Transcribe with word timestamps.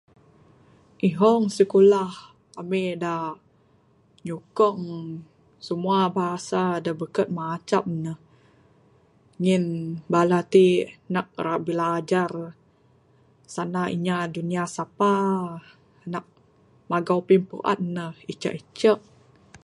Ihong 1.07 1.45
sikulah 1.55 2.13
ami 2.61 2.83
dak 3.03 3.35
nyukong 4.25 4.83
semua 5.67 5.99
bahasa 6.17 6.61
dak 6.85 6.97
beken 6.99 7.27
macam 7.39 7.85
ne 8.03 8.13
ngin 9.41 9.65
bala 10.11 10.39
ti 10.53 10.67
nak 11.13 11.27
ra 11.45 11.55
bilajar 11.65 12.31
sanda 13.53 13.83
inya 13.95 14.17
dunia 14.35 14.63
sepa 14.75 15.13
nak 16.11 16.25
megau 16.89 17.19
pimpuan 17.27 17.79
ne 17.95 18.05
icek 18.31 18.53
icek. 18.61 18.99